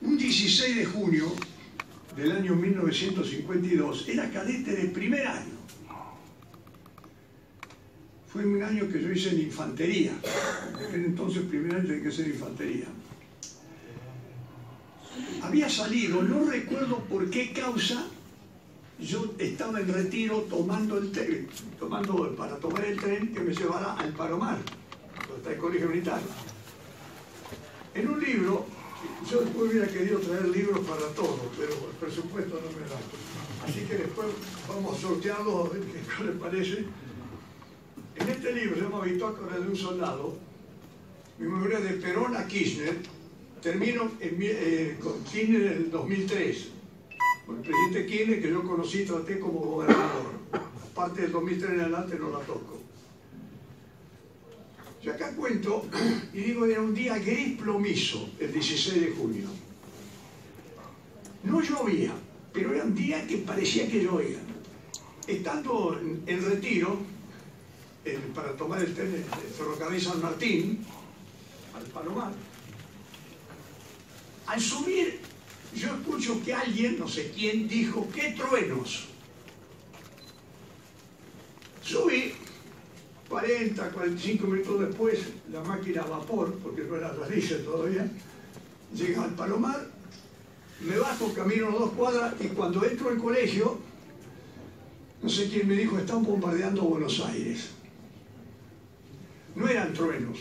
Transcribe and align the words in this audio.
Un 0.00 0.16
16 0.16 0.76
de 0.76 0.84
junio 0.84 1.32
del 2.16 2.32
año 2.32 2.54
1952, 2.54 4.08
era 4.08 4.30
cadete 4.30 4.74
de 4.74 4.88
primer 4.88 5.26
año. 5.26 5.58
Fue 8.32 8.44
un 8.44 8.62
año 8.62 8.88
que 8.88 9.02
yo 9.02 9.10
hice 9.10 9.30
en 9.30 9.40
infantería. 9.40 10.12
En 10.92 11.04
entonces 11.04 11.42
primer 11.44 11.76
año 11.76 11.86
tenía 11.86 12.02
que 12.02 12.12
ser 12.12 12.28
infantería. 12.28 12.86
Había 15.42 15.68
salido, 15.68 16.22
no 16.22 16.44
recuerdo 16.44 16.98
por 17.04 17.28
qué 17.30 17.52
causa, 17.52 18.06
yo 19.00 19.34
estaba 19.38 19.80
en 19.80 19.92
retiro 19.92 20.42
tomando 20.42 20.98
el 20.98 21.10
tren, 21.10 21.48
tomando, 21.78 22.34
para 22.36 22.56
tomar 22.56 22.84
el 22.84 22.98
tren 22.98 23.32
que 23.32 23.40
me 23.40 23.54
llevara 23.54 23.94
al 23.94 24.12
Palomar, 24.12 24.58
donde 25.26 25.36
está 25.38 25.52
el 25.52 25.58
colegio 25.58 25.88
militar. 25.88 26.20
En 27.94 28.08
un 28.08 28.20
libro, 28.20 28.66
yo 29.30 29.40
después 29.40 29.70
hubiera 29.70 29.86
querido 29.86 30.18
traer 30.20 30.48
libros 30.48 30.80
para 30.86 31.06
todos, 31.14 31.40
pero 31.56 31.72
el 31.72 31.96
presupuesto 32.00 32.54
no 32.54 32.80
me 32.80 32.88
da. 32.88 32.98
Así 33.64 33.80
que 33.80 33.96
después 33.96 34.28
vamos 34.68 34.96
a 34.96 35.00
sortearlos 35.00 35.54
a 35.54 35.72
ver 35.72 35.82
qué 35.82 36.24
les 36.24 36.36
parece. 36.36 36.84
En 38.16 38.28
este 38.28 38.52
libro 38.52 38.76
se 38.76 38.82
llama 38.82 39.04
Bitácora 39.04 39.58
de 39.58 39.68
un 39.68 39.76
soldado, 39.76 40.36
mi 41.38 41.46
memoria 41.46 41.78
de 41.80 41.90
Perón 41.94 42.36
a 42.36 42.46
Kirchner, 42.46 42.96
termino 43.62 44.10
eh, 44.20 44.98
con 45.00 45.22
Kirchner 45.24 45.62
en 45.62 45.72
el 45.72 45.90
2003. 45.90 46.68
Con 47.46 47.56
el 47.56 47.62
presidente 47.62 48.06
Kirchner 48.06 48.42
que 48.42 48.50
yo 48.50 48.62
conocí, 48.62 49.04
traté 49.04 49.38
como 49.38 49.60
gobernador. 49.60 50.38
Aparte 50.92 51.22
del 51.22 51.32
2003 51.32 51.70
en 51.70 51.80
adelante 51.80 52.16
no 52.18 52.30
la 52.30 52.40
toco. 52.40 52.77
Acá 55.10 55.32
cuento 55.34 55.88
y 56.32 56.40
digo, 56.40 56.66
era 56.66 56.80
un 56.80 56.94
día 56.94 57.18
gris 57.18 57.58
plomizo, 57.58 58.30
el 58.38 58.52
16 58.52 59.00
de 59.00 59.10
junio. 59.12 59.48
No 61.44 61.60
llovía, 61.62 62.12
pero 62.52 62.74
era 62.74 62.84
un 62.84 62.94
día 62.94 63.26
que 63.26 63.38
parecía 63.38 63.88
que 63.88 64.02
llovía. 64.02 64.38
Estando 65.26 66.00
en 66.26 66.44
retiro, 66.44 66.98
para 68.34 68.56
tomar 68.56 68.80
el 68.80 68.94
tren 68.94 69.12
de 69.12 69.22
ferrocarril 69.56 70.00
San 70.00 70.22
Martín, 70.22 70.84
al 71.74 71.84
Palomar, 71.84 72.32
al 74.46 74.60
subir 74.60 75.20
yo 75.74 75.94
escucho 75.94 76.42
que 76.42 76.54
alguien, 76.54 76.98
no 76.98 77.08
sé 77.08 77.30
quién, 77.30 77.68
dijo, 77.68 78.08
¡qué 78.14 78.32
truenos! 78.32 79.04
Subí, 81.82 82.32
40, 83.28 83.90
45 83.90 84.46
minutos 84.46 84.80
después, 84.80 85.18
la 85.52 85.62
máquina 85.62 86.02
a 86.02 86.06
vapor, 86.06 86.54
porque 86.62 86.84
no 86.84 86.96
era 86.96 87.12
radice 87.12 87.56
todavía, 87.56 88.10
llega 88.94 89.24
al 89.24 89.34
Palomar, 89.34 89.86
me 90.80 90.98
bajo, 90.98 91.32
camino 91.34 91.70
dos 91.70 91.90
cuadras 91.90 92.34
y 92.40 92.48
cuando 92.48 92.84
entro 92.84 93.10
al 93.10 93.18
colegio, 93.18 93.78
no 95.22 95.28
sé 95.28 95.48
quién 95.48 95.68
me 95.68 95.74
dijo, 95.74 95.98
están 95.98 96.24
bombardeando 96.24 96.82
Buenos 96.82 97.20
Aires. 97.20 97.70
No 99.56 99.66
eran 99.68 99.92
truenos, 99.92 100.38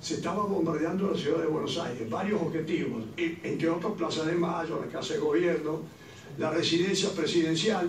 se 0.00 0.14
estaba 0.14 0.44
bombardeando 0.44 1.12
la 1.12 1.16
ciudad 1.16 1.38
de 1.38 1.46
Buenos 1.46 1.78
Aires, 1.78 2.10
varios 2.10 2.42
objetivos, 2.42 3.04
entre 3.16 3.68
otros 3.70 3.96
Plaza 3.96 4.24
de 4.24 4.34
Mayo, 4.34 4.80
la 4.84 4.90
Casa 4.90 5.14
de 5.14 5.20
Gobierno, 5.20 5.80
la 6.38 6.50
residencia 6.50 7.10
presidencial, 7.10 7.88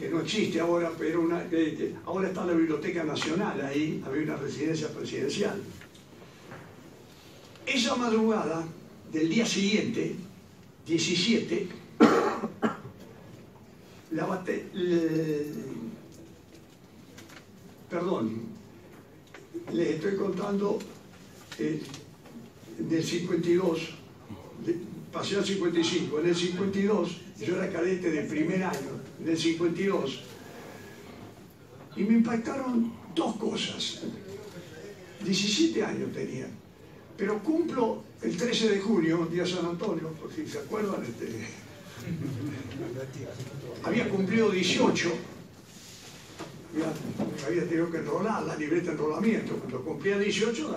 que 0.00 0.08
no 0.08 0.20
existe 0.20 0.58
ahora, 0.58 0.90
pero 0.98 1.28
ahora 2.06 2.28
está 2.28 2.46
la 2.46 2.54
Biblioteca 2.54 3.04
Nacional 3.04 3.60
ahí, 3.60 4.02
había 4.06 4.22
una 4.22 4.36
residencia 4.36 4.88
presidencial. 4.88 5.60
Esa 7.66 7.94
madrugada 7.96 8.66
del 9.12 9.28
día 9.28 9.44
siguiente, 9.44 10.16
17, 10.86 11.68
la 14.12 14.24
bate, 14.24 14.70
perdón, 17.90 18.40
les 19.74 19.88
estoy 19.96 20.16
contando 20.16 20.78
del 22.78 23.04
52, 23.04 23.80
pasé 25.12 25.36
al 25.36 25.44
55, 25.44 26.20
en 26.20 26.26
el 26.26 26.34
52 26.34 27.20
yo 27.38 27.56
era 27.56 27.70
cadete 27.70 28.10
de 28.10 28.22
primer 28.22 28.64
año, 28.64 28.99
en 29.22 29.28
el 29.28 29.38
52, 29.38 30.20
y 31.96 32.04
me 32.04 32.14
impactaron 32.14 32.92
dos 33.14 33.36
cosas. 33.36 34.02
17 35.24 35.84
años 35.84 36.12
tenía, 36.12 36.46
pero 37.16 37.38
cumplo 37.42 38.02
el 38.22 38.36
13 38.36 38.70
de 38.70 38.80
junio, 38.80 39.28
día 39.30 39.46
San 39.46 39.66
Antonio, 39.66 40.08
por 40.12 40.32
si 40.32 40.46
se 40.46 40.58
acuerdan, 40.58 41.02
este, 41.02 41.46
había 43.84 44.08
cumplido 44.08 44.50
18, 44.50 45.12
había 47.46 47.68
tenido 47.68 47.90
que 47.90 47.98
enrolar 47.98 48.44
la 48.44 48.56
libreta 48.56 48.86
de 48.86 48.92
enrolamiento, 48.92 49.56
cuando 49.56 49.82
cumplía 49.82 50.18
18 50.18 50.76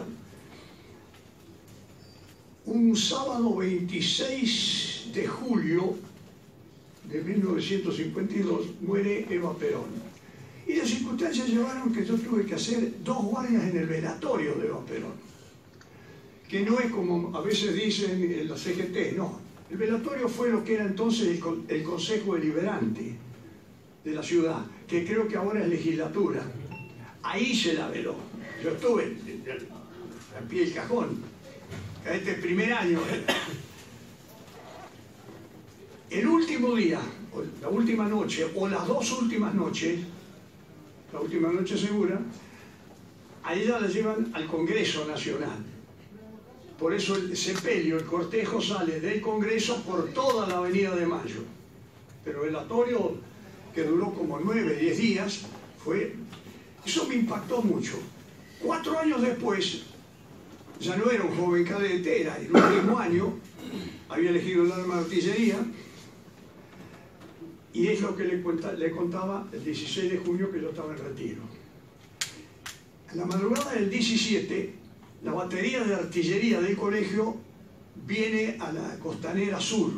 un 2.66 2.96
sábado 2.96 3.58
26 3.58 5.12
de 5.14 5.28
julio 5.28 5.96
de 7.14 7.22
1952 7.22 8.82
muere 8.82 9.28
Eva 9.30 9.56
Perón. 9.56 9.86
Y 10.68 10.74
las 10.74 10.90
circunstancias 10.90 11.48
llevaron 11.48 11.94
que 11.94 12.04
yo 12.04 12.16
tuve 12.16 12.44
que 12.44 12.56
hacer 12.56 12.92
dos 13.04 13.24
guardias 13.24 13.66
en 13.66 13.78
el 13.78 13.86
velatorio 13.86 14.56
de 14.56 14.68
Eva 14.68 14.84
Perón. 14.84 15.14
Que 16.50 16.62
no 16.62 16.80
es 16.80 16.92
como 16.92 17.38
a 17.38 17.42
veces 17.42 17.76
dicen 17.76 18.24
en 18.24 18.50
la 18.50 18.58
CGT, 18.58 19.16
no. 19.16 19.40
El 19.70 19.78
velatorio 19.78 20.28
fue 20.28 20.50
lo 20.50 20.64
que 20.64 20.74
era 20.74 20.86
entonces 20.86 21.40
el, 21.68 21.84
Consejo 21.84 22.34
Deliberante 22.34 23.16
de 24.04 24.12
la 24.12 24.24
ciudad, 24.24 24.66
que 24.88 25.06
creo 25.06 25.28
que 25.28 25.38
ahora 25.38 25.62
es 25.62 25.70
legislatura. 25.70 26.42
Ahí 27.22 27.56
se 27.56 27.74
la 27.74 27.90
veló. 27.90 28.16
Yo 28.64 28.72
estuve 28.72 29.18
al 30.38 30.48
pie 30.48 30.66
del 30.66 30.74
cajón 30.74 31.22
este 32.12 32.34
primer 32.34 32.74
año, 32.74 33.00
el 36.14 36.28
último 36.28 36.76
día, 36.76 37.00
la 37.62 37.70
última 37.70 38.08
noche, 38.08 38.46
o 38.56 38.68
las 38.68 38.88
dos 38.88 39.12
últimas 39.14 39.54
noches, 39.56 40.00
la 41.12 41.20
última 41.20 41.52
noche 41.52 41.76
segura, 41.76 42.20
a 43.44 43.54
ella 43.56 43.80
la 43.80 43.88
llevan 43.88 44.32
al 44.34 44.46
Congreso 44.46 45.06
Nacional. 45.08 45.66
Por 46.78 46.94
eso 46.94 47.16
el 47.16 47.36
sepelio, 47.36 47.98
el 47.98 48.06
cortejo 48.06 48.62
sale 48.62 49.00
del 49.00 49.22
Congreso 49.22 49.82
por 49.84 50.10
toda 50.10 50.48
la 50.48 50.58
Avenida 50.58 50.96
de 50.96 51.06
Mayo. 51.06 51.42
Pero 52.24 52.46
el 52.46 52.56
atorio, 52.56 53.16
que 53.74 53.84
duró 53.84 54.14
como 54.14 54.40
nueve, 54.40 54.76
diez 54.76 54.98
días, 54.98 55.42
fue... 55.84 56.16
Eso 56.86 57.08
me 57.08 57.16
impactó 57.16 57.62
mucho. 57.62 57.94
Cuatro 58.62 59.00
años 59.00 59.22
después, 59.22 59.84
ya 60.80 60.96
no 60.96 61.10
era 61.10 61.24
un 61.24 61.36
joven 61.36 61.64
cadete, 61.64 62.22
era 62.22 62.38
el 62.38 62.54
último 62.54 63.00
año, 63.00 63.34
había 64.10 64.30
elegido 64.30 64.64
el 64.64 64.72
arma 64.72 64.96
de 64.96 65.02
artillería, 65.02 65.60
y 67.74 67.88
es 67.88 68.02
lo 68.02 68.16
que 68.16 68.26
le, 68.26 68.44
le 68.78 68.92
contaba 68.92 69.48
el 69.52 69.64
16 69.64 70.12
de 70.12 70.18
junio 70.20 70.52
que 70.52 70.62
yo 70.62 70.70
estaba 70.70 70.94
en 70.94 71.00
retiro. 71.00 71.42
En 73.12 73.18
la 73.18 73.26
madrugada 73.26 73.74
del 73.74 73.90
17, 73.90 74.74
la 75.24 75.34
batería 75.34 75.84
de 75.84 75.96
artillería 75.96 76.62
del 76.62 76.78
colegio 76.78 77.38
viene 78.06 78.58
a 78.60 78.72
la 78.72 79.00
costanera 79.00 79.60
sur. 79.60 79.92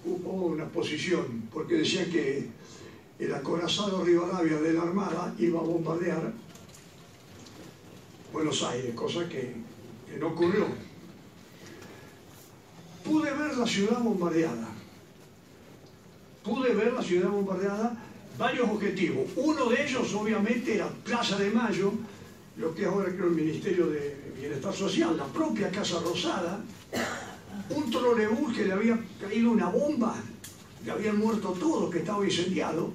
Ocupó 0.00 0.30
una 0.30 0.68
posición, 0.68 1.48
porque 1.52 1.76
decía 1.76 2.04
que 2.10 2.48
el 3.18 3.34
acorazado 3.34 4.04
Rivadavia 4.04 4.60
de 4.60 4.72
la 4.72 4.82
Armada 4.82 5.34
iba 5.38 5.60
a 5.60 5.62
bombardear 5.62 6.32
Buenos 8.32 8.62
Aires, 8.62 8.94
cosa 8.94 9.28
que, 9.28 9.54
no 10.18 10.28
ocurrió. 10.28 10.66
Pude 13.04 13.30
ver 13.30 13.56
la 13.56 13.66
ciudad 13.66 14.00
bombardeada. 14.00 14.71
Pude 16.44 16.74
ver 16.74 16.92
la 16.92 17.02
ciudad 17.02 17.28
bombardeada, 17.28 17.96
varios 18.38 18.68
objetivos. 18.68 19.30
Uno 19.36 19.68
de 19.68 19.86
ellos, 19.86 20.12
obviamente, 20.14 20.74
era 20.74 20.88
Plaza 20.88 21.38
de 21.38 21.50
Mayo, 21.50 21.92
lo 22.56 22.74
que 22.74 22.84
ahora 22.84 23.10
creo 23.10 23.26
el 23.26 23.34
Ministerio 23.34 23.86
de 23.86 24.32
Bienestar 24.38 24.74
Social, 24.74 25.16
la 25.16 25.26
propia 25.26 25.70
Casa 25.70 26.00
Rosada, 26.00 26.60
un 27.70 27.90
trolebús 27.90 28.56
que 28.56 28.64
le 28.64 28.72
había 28.72 28.98
caído 29.20 29.50
una 29.52 29.68
bomba, 29.68 30.16
le 30.84 30.90
habían 30.90 31.18
muerto 31.18 31.50
todos, 31.58 31.90
que 31.90 31.98
estaba 31.98 32.24
incendiado, 32.24 32.92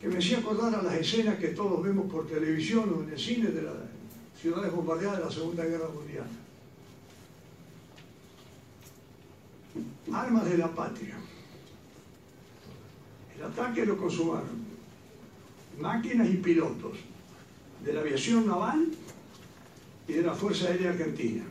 que 0.00 0.08
me 0.08 0.18
hacía 0.18 0.38
acordar 0.38 0.74
a 0.74 0.82
las 0.82 0.94
escenas 0.94 1.38
que 1.38 1.48
todos 1.48 1.80
vemos 1.82 2.10
por 2.10 2.26
televisión 2.26 2.92
o 2.92 3.02
en 3.04 3.10
el 3.10 3.18
cine 3.18 3.50
de 3.50 3.62
la, 3.62 3.72
ciudades 4.40 4.72
bombardeadas 4.72 5.18
de 5.18 5.24
la 5.24 5.30
Segunda 5.30 5.64
Guerra 5.64 5.88
Mundial. 5.88 6.26
Armas 10.12 10.44
de 10.44 10.58
la 10.58 10.68
patria. 10.68 11.16
Ataque 13.44 13.84
lo 13.84 13.96
consumaron 13.96 14.72
máquinas 15.80 16.28
y 16.28 16.36
pilotos 16.36 16.98
de 17.84 17.92
la 17.92 18.00
aviación 18.00 18.46
naval 18.46 18.88
y 20.06 20.12
de 20.12 20.22
la 20.22 20.34
Fuerza 20.34 20.68
Aérea 20.68 20.90
Argentina. 20.90 21.44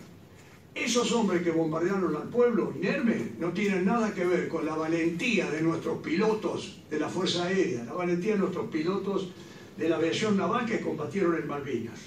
Esos 0.73 1.11
hombres 1.11 1.43
que 1.43 1.51
bombardearon 1.51 2.15
al 2.15 2.29
pueblo 2.29 2.73
inerme 2.75 3.31
no 3.39 3.49
tienen 3.51 3.85
nada 3.85 4.13
que 4.13 4.25
ver 4.25 4.47
con 4.47 4.65
la 4.65 4.75
valentía 4.75 5.51
de 5.51 5.61
nuestros 5.61 6.01
pilotos 6.01 6.79
de 6.89 6.99
la 6.99 7.09
Fuerza 7.09 7.45
Aérea, 7.45 7.83
la 7.83 7.93
valentía 7.93 8.33
de 8.33 8.39
nuestros 8.39 8.69
pilotos 8.69 9.29
de 9.77 9.89
la 9.89 9.97
aviación 9.97 10.37
naval 10.37 10.65
que 10.65 10.79
combatieron 10.79 11.35
en 11.35 11.47
Malvinas. 11.47 11.99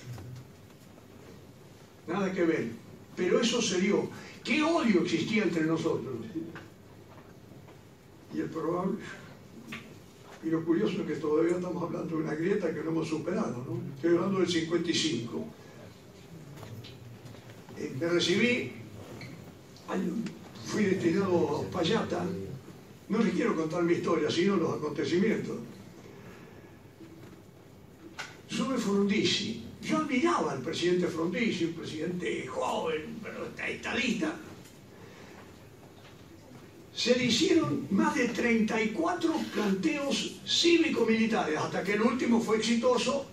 Nada 2.06 2.32
que 2.32 2.44
ver. 2.44 2.68
Pero 3.16 3.40
eso 3.40 3.60
se 3.60 3.80
dio. 3.80 4.08
¿Qué 4.42 4.62
odio 4.62 5.02
existía 5.02 5.42
entre 5.42 5.64
nosotros? 5.64 6.14
Y 8.34 8.40
el 8.40 8.48
probable... 8.48 8.98
Y 10.44 10.50
lo 10.50 10.62
curioso 10.62 11.00
es 11.00 11.06
que 11.06 11.14
todavía 11.14 11.56
estamos 11.56 11.82
hablando 11.82 12.16
de 12.16 12.22
una 12.22 12.34
grieta 12.34 12.72
que 12.72 12.82
no 12.82 12.90
hemos 12.90 13.08
superado, 13.08 13.64
¿no? 13.66 13.80
Estoy 13.96 14.16
hablando 14.16 14.40
del 14.40 14.48
55. 14.48 15.44
Eh, 17.78 17.96
me 17.98 18.08
recibí, 18.08 18.72
fui 20.66 20.84
destinado 20.84 21.66
a 21.66 21.70
Payata, 21.70 22.26
no 23.08 23.18
les 23.18 23.34
quiero 23.34 23.56
contar 23.56 23.82
mi 23.84 23.94
historia, 23.94 24.30
sino 24.30 24.56
los 24.56 24.74
acontecimientos. 24.74 25.56
Sube 28.46 28.76
Frondizi, 28.76 29.64
yo 29.82 29.96
admiraba 29.96 30.52
al 30.52 30.60
presidente 30.60 31.06
Frondizi, 31.06 31.64
un 31.64 31.72
presidente 31.72 32.46
joven, 32.46 33.18
pero 33.22 33.46
estadista. 33.66 34.36
Se 37.04 37.14
le 37.18 37.26
hicieron 37.26 37.86
más 37.90 38.14
de 38.14 38.28
34 38.28 39.30
planteos 39.52 40.40
cívico-militares, 40.46 41.58
hasta 41.58 41.84
que 41.84 41.92
el 41.92 42.00
último 42.00 42.40
fue 42.40 42.56
exitoso, 42.56 43.26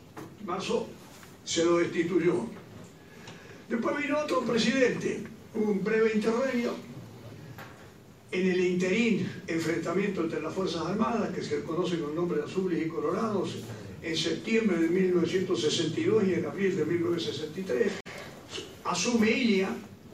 marzo 0.46 0.90
se 1.46 1.64
lo 1.64 1.78
destituyó. 1.78 2.48
Después 3.70 3.96
vino 3.96 4.20
otro 4.20 4.42
presidente, 4.42 5.24
un 5.56 5.82
breve 5.86 6.12
interregno, 6.16 6.74
en 8.34 8.52
el 8.52 8.60
interín 8.60 9.32
enfrentamiento 9.48 10.26
entre 10.26 10.42
las 10.42 10.54
Fuerzas 10.54 10.88
Armadas, 10.88 11.34
que 11.34 11.42
se 11.42 11.64
conoce 11.64 11.98
con 11.98 12.10
el 12.10 12.16
nombre 12.18 12.40
de 12.40 12.44
azules 12.44 12.86
y 12.86 12.90
colorados, 12.90 13.56
en 14.02 14.18
septiembre 14.18 14.80
de 14.80 14.90
1962 14.90 16.24
y 16.28 16.34
en 16.34 16.46
abril 16.46 16.76
de 16.76 16.86
1963, 16.86 17.94
asume 18.84 19.32
Ilia, 19.32 19.70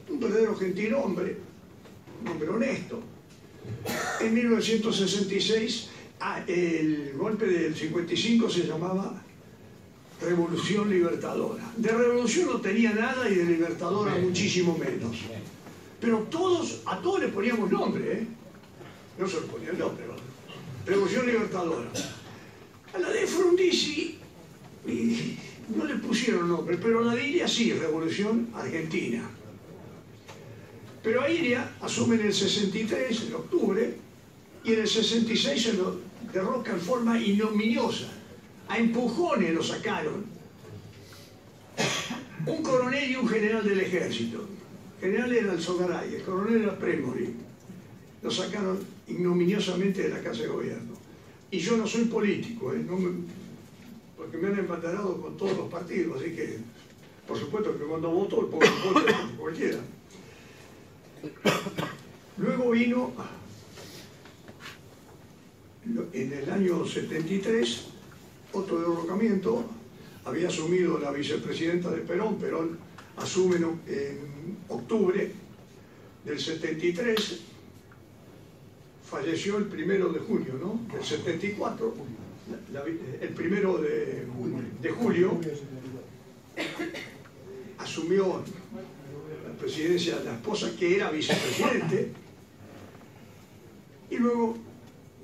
un 0.08 0.20
verdadero 0.20 0.54
gentil 0.54 0.94
hombre, 0.94 1.38
un 2.22 2.28
hombre 2.28 2.48
honesto. 2.50 3.17
En 4.20 4.34
1966, 4.34 5.88
ah, 6.20 6.42
el 6.46 7.12
golpe 7.16 7.46
del 7.46 7.74
55 7.74 8.50
se 8.50 8.66
llamaba 8.66 9.22
Revolución 10.20 10.90
Libertadora. 10.90 11.62
De 11.76 11.90
revolución 11.90 12.48
no 12.48 12.60
tenía 12.60 12.92
nada 12.92 13.28
y 13.30 13.36
de 13.36 13.44
libertadora 13.44 14.16
muchísimo 14.16 14.76
menos. 14.76 15.16
Pero 16.00 16.18
todos, 16.30 16.82
a 16.86 16.98
todos 16.98 17.20
le 17.20 17.28
poníamos 17.28 17.70
nombre, 17.70 18.12
¿eh? 18.12 18.26
No 19.18 19.28
se 19.28 19.40
le 19.40 19.46
ponía 19.46 19.70
el 19.70 19.78
nombre, 19.78 20.04
Revolución 20.86 21.26
Libertadora. 21.26 21.88
A 22.94 22.98
la 22.98 23.10
de 23.10 23.26
Frondizi 23.26 24.18
no 25.76 25.84
le 25.84 25.94
pusieron 25.96 26.48
nombre, 26.48 26.78
pero 26.78 27.00
a 27.00 27.04
la 27.04 27.14
de 27.14 27.28
Iria 27.28 27.46
sí, 27.46 27.72
Revolución 27.72 28.48
Argentina. 28.54 29.28
Pero 31.02 31.22
a 31.22 31.30
Iria 31.30 31.72
asume 31.80 32.16
en 32.16 32.26
el 32.26 32.34
63, 32.34 33.22
en 33.28 33.34
octubre, 33.34 33.96
y 34.64 34.72
en 34.72 34.80
el 34.80 34.88
66 34.88 35.62
se 35.62 35.72
lo 35.74 36.00
derroca 36.32 36.72
en 36.72 36.80
forma 36.80 37.18
ignominiosa 37.18 38.08
a 38.68 38.78
empujones 38.78 39.54
lo 39.54 39.62
sacaron. 39.62 40.24
Un 42.46 42.62
coronel 42.62 43.10
y 43.10 43.16
un 43.16 43.28
general 43.28 43.64
del 43.64 43.80
ejército. 43.80 44.46
General 45.00 45.32
era 45.32 45.52
el 45.52 45.60
Sogaray, 45.60 46.14
el 46.14 46.22
coronel 46.22 46.62
era 46.62 46.78
Premori. 46.78 47.34
Lo 48.22 48.30
sacaron 48.30 48.78
ignominiosamente 49.06 50.02
de 50.02 50.08
la 50.10 50.22
Casa 50.22 50.42
de 50.42 50.48
Gobierno. 50.48 50.94
Y 51.50 51.58
yo 51.58 51.76
no 51.76 51.86
soy 51.86 52.04
político, 52.04 52.74
¿eh? 52.74 52.84
porque 54.16 54.36
me 54.36 54.48
han 54.48 54.58
embatarado 54.58 55.20
con 55.20 55.36
todos 55.36 55.56
los 55.56 55.70
partidos, 55.70 56.20
así 56.20 56.34
que, 56.34 56.58
por 57.26 57.38
supuesto 57.38 57.78
que 57.78 57.84
cuando 57.84 58.10
voto, 58.10 58.40
el 58.40 58.46
vota 58.46 59.30
cualquiera. 59.38 59.78
Luego 62.38 62.70
vino, 62.70 63.12
en 66.12 66.32
el 66.32 66.50
año 66.50 66.86
73, 66.86 67.86
otro 68.52 68.78
derrocamiento, 68.78 69.64
había 70.24 70.48
asumido 70.48 70.98
la 70.98 71.10
vicepresidenta 71.10 71.90
de 71.90 72.02
Perón, 72.02 72.36
Perón 72.36 72.78
asume 73.16 73.56
en 73.56 74.56
octubre 74.68 75.32
del 76.24 76.38
73, 76.38 77.40
falleció 79.08 79.56
el 79.56 79.64
primero 79.64 80.12
de 80.12 80.20
junio, 80.20 80.54
¿no? 80.60 80.80
Del 80.94 81.04
74, 81.04 81.94
el 83.20 83.28
primero 83.30 83.78
de, 83.78 84.26
de 84.80 84.90
julio, 84.90 85.40
asumió 87.78 88.42
presidencia 89.58 90.18
de 90.18 90.24
la 90.24 90.34
esposa 90.34 90.70
que 90.78 90.96
era 90.96 91.10
vicepresidente, 91.10 92.12
y 94.10 94.16
luego 94.16 94.56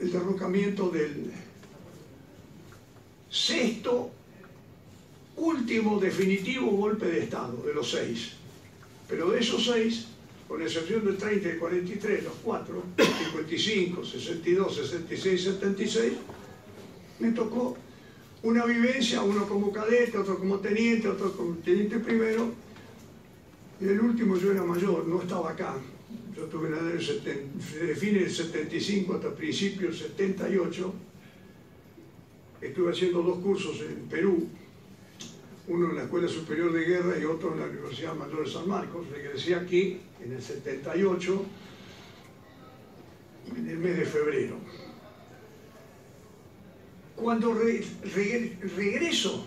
el 0.00 0.12
derrocamiento 0.12 0.90
del 0.90 1.31
sexto, 3.31 4.10
último, 5.36 5.98
definitivo 5.98 6.70
golpe 6.70 7.06
de 7.06 7.20
Estado, 7.20 7.62
de 7.66 7.75
los 7.75 7.90
seis. 7.90 8.32
Pero 9.08 9.31
de 9.31 9.40
esos 9.40 9.64
seis, 9.64 10.06
con 10.46 10.62
excepción 10.62 11.04
del 11.04 11.16
30 11.16 11.48
y 11.48 11.58
43, 11.58 12.25
los 12.25 12.34
cuatro, 12.42 12.82
55, 12.96 14.04
62, 14.04 14.76
66, 14.76 15.42
76, 15.42 16.12
me 17.19 17.30
tocó 17.32 17.76
una 18.42 18.64
vivencia, 18.66 19.22
uno 19.22 19.46
como 19.48 19.72
cadete, 19.72 20.19
otro 20.19 20.38
como 20.38 20.58
teniente, 20.60 21.08
otro 21.08 21.32
como 21.32 21.54
teniente 21.56 21.98
primero, 21.98 22.52
y 23.81 23.85
el 23.87 24.00
último 24.00 24.37
yo 24.37 24.53
era 24.53 24.62
mayor, 24.62 25.06
no 25.06 25.23
estaba 25.23 25.50
acá. 25.50 25.76
Yo 26.37 26.44
tuve 26.44 26.71
la 26.71 26.82
del 26.82 26.99
de 26.99 27.94
fin 27.94 28.15
del 28.15 28.31
75 28.31 29.15
hasta 29.15 29.35
principios 29.35 30.00
del 30.00 30.11
78, 30.11 30.94
estuve 32.61 32.91
haciendo 32.91 33.23
dos 33.23 33.38
cursos 33.38 33.81
en 33.81 34.09
Perú, 34.09 34.49
uno 35.69 35.91
en 35.91 35.97
la 35.97 36.03
Escuela 36.05 36.29
Superior 36.29 36.73
de 36.73 36.85
Guerra 36.85 37.19
y 37.19 37.25
otro 37.25 37.53
en 37.53 37.61
la 37.61 37.67
Universidad 37.67 38.15
Mayor 38.15 38.44
de 38.44 38.50
San 38.50 38.69
Marcos. 38.69 39.06
Regresé 39.11 39.55
aquí 39.55 39.99
en 40.23 40.32
el 40.32 40.43
78, 40.43 41.44
en 43.57 43.69
el 43.69 43.78
mes 43.78 43.97
de 43.97 44.04
febrero. 44.04 44.57
Cuando 47.16 47.54
regreso, 47.54 49.47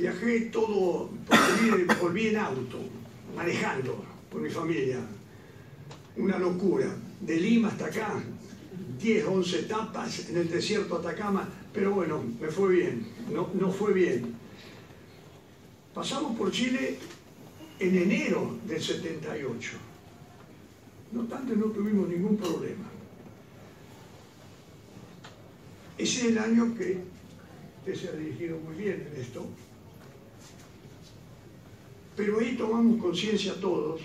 viajé 0.00 0.40
todo, 0.52 1.10
volví 2.00 2.28
en 2.28 2.36
auto, 2.38 2.78
manejando 3.36 4.02
con 4.32 4.42
mi 4.42 4.48
familia. 4.48 4.98
Una 6.16 6.38
locura, 6.38 6.86
de 7.20 7.36
Lima 7.36 7.68
hasta 7.68 7.86
acá, 7.86 8.22
10, 8.98 9.26
11 9.26 9.58
etapas 9.60 10.28
en 10.30 10.38
el 10.38 10.50
desierto 10.50 10.96
Atacama, 10.96 11.48
pero 11.72 11.92
bueno, 11.92 12.22
me 12.40 12.48
fue 12.48 12.76
bien, 12.76 13.06
no, 13.32 13.50
no 13.54 13.70
fue 13.70 13.92
bien. 13.92 14.34
Pasamos 15.94 16.36
por 16.36 16.50
Chile 16.50 16.96
en 17.78 17.96
enero 17.96 18.56
del 18.66 18.82
78. 18.82 19.70
No 21.12 21.24
tanto 21.24 21.54
no 21.56 21.66
tuvimos 21.66 22.08
ningún 22.08 22.36
problema. 22.36 22.84
Ese 25.98 26.20
es 26.20 26.24
el 26.26 26.38
año 26.38 26.74
que 26.76 26.98
usted 27.80 27.94
se 27.94 28.08
ha 28.08 28.12
dirigido 28.12 28.58
muy 28.58 28.74
bien 28.76 29.06
en 29.12 29.20
esto. 29.20 29.46
Pero 32.16 32.40
ahí 32.40 32.56
tomamos 32.56 33.00
conciencia 33.00 33.54
todos. 33.60 34.00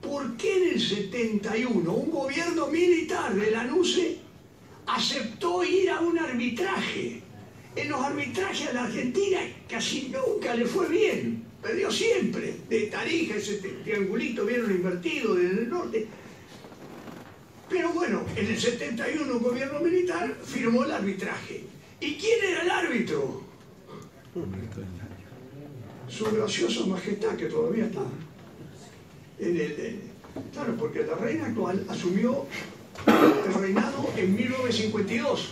¿Por 0.00 0.36
qué 0.36 0.62
en 0.62 0.74
el 0.74 0.80
71 0.80 1.92
un 1.92 2.10
gobierno 2.10 2.68
militar 2.68 3.34
de 3.34 3.50
la 3.50 3.64
NUCE 3.64 4.28
aceptó 4.88 5.64
ir 5.64 5.90
a 5.90 6.00
un 6.00 6.18
arbitraje. 6.18 7.22
En 7.76 7.88
los 7.88 8.00
arbitrajes 8.00 8.68
a 8.68 8.72
la 8.72 8.84
Argentina 8.84 9.38
casi 9.68 10.10
nunca 10.12 10.54
le 10.54 10.64
fue 10.64 10.88
bien, 10.88 11.44
perdió 11.62 11.90
siempre. 11.90 12.56
De 12.68 12.86
Tarija, 12.86 13.36
ese 13.36 13.58
triangulito 13.84 14.44
vieron 14.46 14.70
invertido 14.70 15.34
desde 15.34 15.62
el 15.62 15.68
norte. 15.68 16.06
Pero 17.68 17.92
bueno, 17.92 18.24
en 18.34 18.46
el 18.46 18.58
71 18.58 19.36
un 19.36 19.42
gobierno 19.42 19.80
militar 19.80 20.34
firmó 20.42 20.84
el 20.84 20.92
arbitraje. 20.92 21.64
¿Y 22.00 22.14
quién 22.14 22.38
era 22.42 22.62
el 22.62 22.70
árbitro? 22.70 23.42
Su 26.08 26.24
graciosa 26.30 26.86
majestad, 26.86 27.36
que 27.36 27.46
todavía 27.46 27.84
está. 27.86 28.02
En 29.38 29.56
el, 29.56 30.00
claro, 30.52 30.74
porque 30.78 31.04
la 31.04 31.14
reina 31.14 31.46
actual 31.46 31.84
asumió 31.88 32.46
el 33.06 33.54
reinado 33.54 34.10
en 34.16 34.34
1952. 34.34 35.48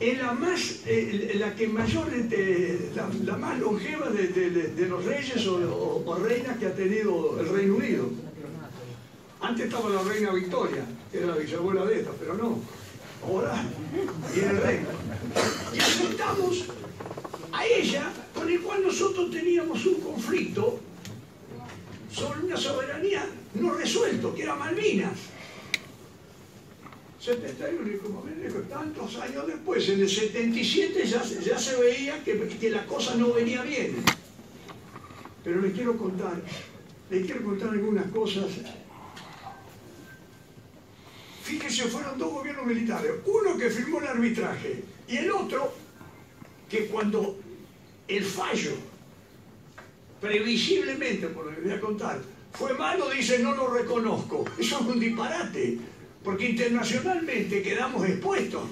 es 0.00 0.18
la 0.18 0.32
más, 0.32 0.80
eh, 0.86 1.32
la 1.36 1.54
que 1.54 1.68
mayor, 1.68 2.10
de, 2.10 2.90
la, 3.24 3.36
más 3.36 3.58
longeva 3.58 4.10
de, 4.10 4.86
los 4.88 5.04
reyes 5.04 5.46
o, 5.46 6.18
reinas 6.20 6.58
que 6.58 6.66
ha 6.66 6.74
tenido 6.74 7.38
el 7.40 7.48
Reino 7.48 7.76
Unido. 7.76 8.08
Antes 9.40 9.66
estaba 9.66 9.90
la 9.90 10.02
reina 10.02 10.32
Victoria, 10.32 10.84
que 11.10 11.18
era 11.18 11.28
la 11.28 11.36
bisabuela 11.36 11.84
de 11.84 12.00
esta, 12.00 12.10
pero 12.12 12.34
no. 12.34 12.58
Ahora 13.24 13.64
viene 14.34 14.50
el 14.50 14.56
rey. 14.58 14.80
Y 15.72 15.78
aceptamos 15.78 16.64
a 17.52 17.66
ella, 17.66 18.12
con 18.42 18.50
el 18.50 18.60
cual 18.60 18.82
nosotros 18.82 19.30
teníamos 19.30 19.86
un 19.86 20.00
conflicto 20.00 20.80
sobre 22.10 22.40
una 22.40 22.56
soberanía 22.56 23.24
no 23.54 23.72
resuelto, 23.74 24.34
que 24.34 24.42
era 24.42 24.56
Malvinas. 24.56 25.16
71, 27.20 27.88
y 27.88 27.98
como 27.98 28.24
me 28.24 28.32
dijo, 28.32 28.58
tantos 28.62 29.16
años 29.18 29.46
después, 29.46 29.88
en 29.90 30.00
el 30.00 30.08
77 30.08 31.06
ya, 31.06 31.22
ya 31.22 31.56
se 31.56 31.76
veía 31.76 32.24
que, 32.24 32.36
que, 32.48 32.70
la 32.70 32.84
cosa 32.84 33.14
no 33.14 33.32
venía 33.32 33.62
bien. 33.62 34.02
Pero 35.44 35.60
les 35.60 35.72
quiero 35.72 35.96
contar, 35.96 36.42
les 37.10 37.24
quiero 37.24 37.44
contar 37.44 37.68
algunas 37.68 38.10
cosas. 38.10 38.46
Fíjense, 41.44 41.84
fueron 41.84 42.18
dos 42.18 42.32
gobiernos 42.32 42.66
militares, 42.66 43.12
uno 43.24 43.56
que 43.56 43.70
firmó 43.70 44.00
el 44.00 44.08
arbitraje 44.08 44.82
y 45.06 45.16
el 45.18 45.30
otro 45.30 45.72
que 46.68 46.86
cuando 46.86 47.41
el 48.16 48.24
fallo, 48.24 48.72
previsiblemente, 50.20 51.28
por 51.28 51.46
lo 51.46 51.54
que 51.54 51.60
voy 51.62 51.72
a 51.72 51.80
contar, 51.80 52.20
fue 52.52 52.74
malo, 52.74 53.10
dice 53.10 53.38
no 53.38 53.54
lo 53.54 53.68
reconozco. 53.68 54.44
Eso 54.58 54.80
es 54.80 54.86
un 54.86 55.00
disparate 55.00 55.78
porque 56.22 56.50
internacionalmente 56.50 57.62
quedamos 57.62 58.08
expuestos. 58.08 58.62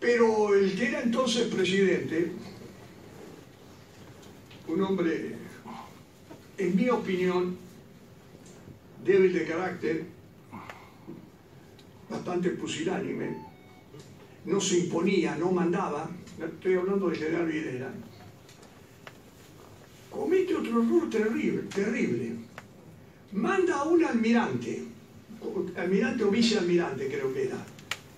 Pero 0.00 0.54
el 0.54 0.74
que 0.76 0.88
era 0.88 1.02
entonces 1.02 1.46
presidente, 1.48 2.32
un 4.66 4.82
hombre, 4.82 5.36
en 6.58 6.76
mi 6.76 6.88
opinión, 6.88 7.56
débil 9.04 9.32
de 9.32 9.46
carácter, 9.46 10.04
bastante 12.08 12.50
pusilánime, 12.50 13.51
no 14.44 14.60
se 14.60 14.78
imponía, 14.78 15.36
no 15.36 15.52
mandaba, 15.52 16.10
estoy 16.38 16.74
hablando 16.74 17.08
del 17.08 17.18
general 17.18 17.46
Videla, 17.46 17.92
comete 20.10 20.54
otro 20.54 20.82
error 20.82 21.10
terrible, 21.10 21.62
terrible. 21.62 22.32
Manda 23.32 23.78
a 23.78 23.84
un 23.84 24.04
almirante, 24.04 24.84
almirante 25.76 26.24
o 26.24 26.30
vicealmirante 26.30 27.08
creo 27.08 27.32
que 27.32 27.44
era, 27.44 27.64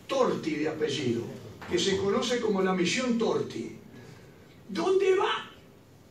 Torti 0.06 0.56
de 0.56 0.68
apellido, 0.68 1.22
que 1.70 1.78
se 1.78 1.96
conoce 1.96 2.40
como 2.40 2.62
la 2.62 2.74
misión 2.74 3.16
Torti, 3.16 3.76
donde 4.68 5.16
va 5.16 5.50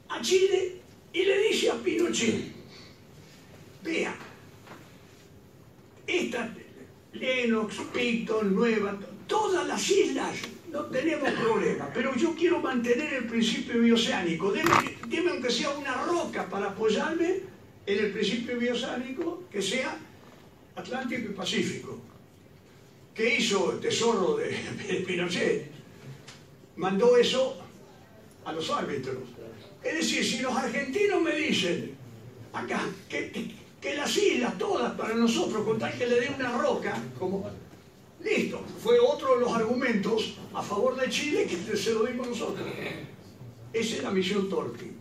a 0.10 0.22
Chile 0.22 0.80
y 1.12 1.24
le 1.24 1.38
dice 1.50 1.70
a 1.70 1.76
Pinochet, 1.76 2.54
vea, 3.84 4.16
Lennox, 7.24 7.78
Picton, 7.94 8.54
Nueva, 8.54 9.00
todas 9.28 9.66
las 9.66 9.90
islas 9.90 10.36
no 10.70 10.84
tenemos 10.88 11.30
problema, 11.32 11.90
pero 11.94 12.14
yo 12.16 12.36
quiero 12.36 12.60
mantener 12.60 13.14
el 13.14 13.28
principio 13.28 13.80
bioceánico, 13.80 14.52
deme, 14.52 14.98
deme 15.08 15.32
aunque 15.32 15.50
sea 15.50 15.70
una 15.70 16.04
roca 16.04 16.50
para 16.50 16.72
apoyarme 16.72 17.40
en 17.86 18.00
el 18.06 18.12
principio 18.12 18.58
bioceánico 18.60 19.44
que 19.50 19.62
sea 19.62 19.98
Atlántico 20.76 21.32
y 21.32 21.34
Pacífico. 21.34 21.98
¿Qué 23.16 23.38
hizo 23.38 23.72
el 23.72 23.80
tesoro 23.80 24.36
de 24.38 25.04
Pinochet? 25.08 25.72
Mandó 26.76 27.16
eso 27.16 27.58
a 28.44 28.52
los 28.52 28.70
árbitros. 28.70 29.18
Es 29.82 29.96
decir, 29.96 30.26
si 30.26 30.40
los 30.40 30.54
argentinos 30.54 31.22
me 31.22 31.36
dicen 31.36 31.96
acá 32.52 32.82
que, 33.08 33.54
que 33.84 33.96
las 33.96 34.16
islas, 34.16 34.58
todas 34.58 34.94
para 34.94 35.14
nosotros, 35.14 35.66
con 35.66 35.78
tal 35.78 35.94
que 35.98 36.08
le 36.08 36.22
dé 36.22 36.34
una 36.34 36.58
roca, 36.58 36.98
como 37.20 37.46
listo, 38.24 38.62
fue 38.82 38.98
otro 38.98 39.36
de 39.36 39.42
los 39.42 39.54
argumentos 39.54 40.36
a 40.54 40.62
favor 40.64 40.96
de 40.96 41.10
Chile 41.10 41.46
que 41.46 41.76
se 41.76 41.94
lo 41.94 42.06
dimos 42.06 42.30
nosotros. 42.30 42.66
Esa 43.74 43.96
es 43.98 44.04
la 44.04 44.12
misión 44.12 44.50
Tolkien. 44.50 44.96